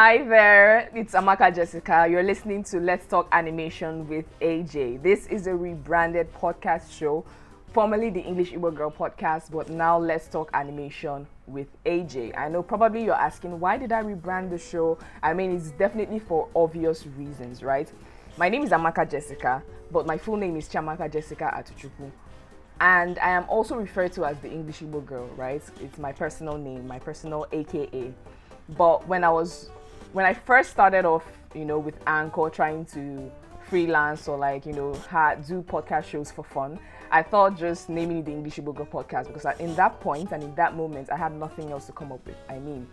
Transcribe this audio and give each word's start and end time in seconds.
Hi 0.00 0.22
there, 0.22 0.90
it's 0.94 1.14
Amaka 1.14 1.52
Jessica. 1.52 2.06
You're 2.08 2.22
listening 2.22 2.62
to 2.70 2.78
Let's 2.78 3.04
Talk 3.04 3.26
Animation 3.32 4.06
with 4.06 4.26
AJ. 4.38 5.02
This 5.02 5.26
is 5.26 5.48
a 5.48 5.56
rebranded 5.56 6.32
podcast 6.34 6.96
show, 6.96 7.24
formerly 7.72 8.08
the 8.08 8.20
English 8.20 8.52
Igbo 8.52 8.72
Girl 8.72 8.92
podcast, 8.92 9.50
but 9.50 9.70
now 9.70 9.98
Let's 9.98 10.28
Talk 10.28 10.50
Animation 10.54 11.26
with 11.48 11.66
AJ. 11.82 12.38
I 12.38 12.48
know 12.48 12.62
probably 12.62 13.02
you're 13.02 13.20
asking, 13.20 13.58
why 13.58 13.76
did 13.76 13.90
I 13.90 14.04
rebrand 14.04 14.50
the 14.50 14.58
show? 14.58 14.98
I 15.20 15.34
mean, 15.34 15.50
it's 15.50 15.72
definitely 15.72 16.20
for 16.20 16.46
obvious 16.54 17.04
reasons, 17.18 17.64
right? 17.64 17.90
My 18.36 18.48
name 18.48 18.62
is 18.62 18.70
Amaka 18.70 19.10
Jessica, 19.10 19.64
but 19.90 20.06
my 20.06 20.16
full 20.16 20.36
name 20.36 20.54
is 20.56 20.68
Chiamaka 20.68 21.12
Jessica 21.12 21.52
Atuchukwu. 21.56 22.12
And 22.80 23.18
I 23.18 23.30
am 23.30 23.46
also 23.48 23.74
referred 23.74 24.12
to 24.12 24.26
as 24.26 24.38
the 24.38 24.48
English 24.48 24.78
Igbo 24.78 25.04
Girl, 25.04 25.26
right? 25.36 25.62
It's 25.80 25.98
my 25.98 26.12
personal 26.12 26.56
name, 26.56 26.86
my 26.86 27.00
personal 27.00 27.46
AKA. 27.50 28.14
But 28.76 29.08
when 29.08 29.24
I 29.24 29.30
was, 29.30 29.70
when 30.12 30.24
I 30.24 30.34
first 30.34 30.70
started 30.70 31.04
off, 31.04 31.24
you 31.54 31.64
know, 31.64 31.78
with 31.78 31.94
Anchor 32.06 32.50
trying 32.50 32.84
to 32.86 33.30
freelance 33.68 34.28
or 34.28 34.38
like, 34.38 34.66
you 34.66 34.72
know, 34.72 34.94
had, 35.10 35.46
do 35.46 35.62
podcast 35.62 36.04
shows 36.04 36.30
for 36.30 36.44
fun, 36.44 36.78
I 37.10 37.22
thought 37.22 37.56
just 37.56 37.88
naming 37.88 38.18
it 38.18 38.24
the 38.26 38.32
English 38.32 38.56
Igbo 38.56 38.74
podcast 38.88 39.32
because 39.32 39.46
in 39.60 39.74
that 39.76 40.00
point 40.00 40.32
and 40.32 40.42
in 40.42 40.54
that 40.56 40.76
moment, 40.76 41.10
I 41.10 41.16
had 41.16 41.32
nothing 41.32 41.70
else 41.70 41.86
to 41.86 41.92
come 41.92 42.12
up 42.12 42.24
with. 42.26 42.36
I 42.48 42.58
mean, 42.58 42.86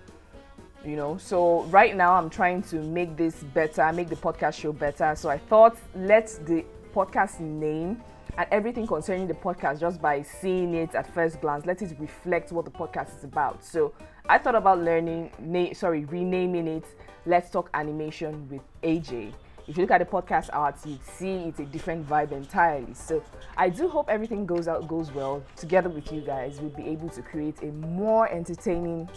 you 0.86 0.96
know, 0.96 1.18
so 1.18 1.64
right 1.64 1.96
now 1.96 2.14
I'm 2.14 2.30
trying 2.30 2.62
to 2.64 2.78
make 2.78 3.18
this 3.18 3.36
better, 3.36 3.92
make 3.92 4.10
the 4.10 4.16
podcast 4.16 4.54
show 4.54 4.72
better. 4.72 5.16
So 5.16 5.30
I 5.30 5.38
thought, 5.38 5.78
let 5.96 6.28
the 6.46 6.64
podcast 6.96 7.42
name 7.42 8.02
and 8.38 8.48
everything 8.52 8.88
concerning 8.88 9.28
the 9.28 9.34
podcast 9.34 9.82
just 9.82 10.02
by 10.02 10.22
seeing 10.22 10.74
it 10.74 10.96
at 10.96 11.14
first 11.14 11.42
glance 11.42 11.66
let 11.66 11.82
it 11.82 11.94
reflect 12.00 12.52
what 12.54 12.64
the 12.64 12.72
podcast 12.72 13.18
is 13.18 13.24
about. 13.26 13.64
So 13.64 13.94
i 14.30 14.38
thought 14.38 14.56
about 14.56 14.80
learning 14.80 15.30
na- 15.40 15.74
sorry 15.74 16.06
renaming 16.06 16.68
it 16.68 16.86
let's 17.26 17.50
talk 17.52 17.70
animation 17.74 18.48
with 18.50 18.62
aj 18.82 19.34
if 19.68 19.78
you 19.78 19.84
look 19.84 19.92
at 19.92 20.00
the 20.00 20.06
podcast 20.06 20.50
art 20.54 20.76
you 20.86 20.98
see 21.18 21.34
it's 21.50 21.60
a 21.60 21.66
different 21.66 22.08
vibe 22.08 22.32
entirely. 22.32 22.94
So 22.94 23.22
i 23.58 23.68
do 23.70 23.90
hope 23.90 24.10
everything 24.10 24.46
goes 24.46 24.68
out 24.70 24.88
goes 24.88 25.12
well. 25.12 25.44
Together 25.58 25.90
with 25.90 26.14
you 26.14 26.22
guys 26.22 26.62
we'll 26.62 26.70
be 26.70 26.88
able 26.88 27.10
to 27.10 27.22
create 27.22 27.62
a 27.62 27.72
more 27.74 28.30
entertaining 28.30 29.10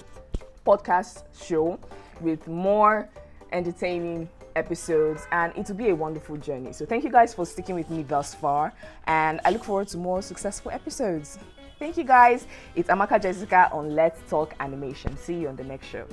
podcast 0.66 1.22
show 1.46 1.78
with 2.20 2.46
more 2.48 3.08
entertaining 3.52 4.28
episodes 4.58 5.26
and 5.32 5.52
it 5.56 5.66
will 5.68 5.76
be 5.76 5.88
a 5.88 5.94
wonderful 5.94 6.36
journey. 6.36 6.72
So 6.72 6.84
thank 6.84 7.04
you 7.04 7.10
guys 7.10 7.32
for 7.32 7.46
sticking 7.46 7.74
with 7.74 7.88
me 7.88 8.02
thus 8.02 8.34
far 8.34 8.72
and 9.06 9.40
I 9.44 9.50
look 9.50 9.64
forward 9.64 9.88
to 9.88 9.96
more 9.96 10.20
successful 10.20 10.70
episodes. 10.70 11.38
Thank 11.78 11.96
you 11.96 12.04
guys. 12.04 12.46
It's 12.74 12.88
Amaka 12.88 13.22
Jessica 13.22 13.70
on 13.72 13.94
Let's 13.94 14.20
Talk 14.28 14.54
Animation. 14.60 15.16
See 15.16 15.34
you 15.34 15.48
on 15.48 15.56
the 15.56 15.64
next 15.64 15.86
show. 15.86 16.06